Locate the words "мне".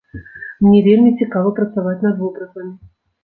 0.67-0.77